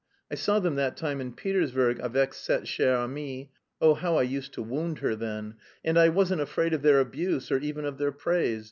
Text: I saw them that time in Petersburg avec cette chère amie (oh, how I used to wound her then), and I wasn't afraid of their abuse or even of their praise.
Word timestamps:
I 0.31 0.33
saw 0.33 0.57
them 0.57 0.77
that 0.77 0.97
time 0.97 1.21
in 1.21 1.33
Petersburg 1.33 1.99
avec 1.99 2.33
cette 2.33 2.63
chère 2.63 3.03
amie 3.03 3.51
(oh, 3.79 3.93
how 3.93 4.15
I 4.15 4.23
used 4.23 4.51
to 4.53 4.63
wound 4.63 4.97
her 4.97 5.15
then), 5.15 5.57
and 5.85 5.95
I 5.99 6.09
wasn't 6.09 6.41
afraid 6.41 6.73
of 6.73 6.81
their 6.81 6.99
abuse 6.99 7.51
or 7.51 7.59
even 7.59 7.85
of 7.85 7.99
their 7.99 8.11
praise. 8.11 8.59